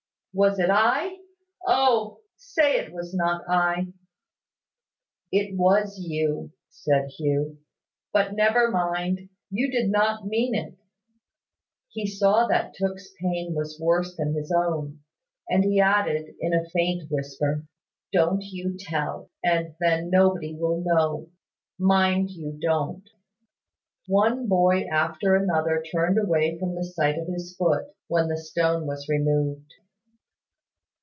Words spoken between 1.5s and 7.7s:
O! Say it was not I." "It was you," said Hugh.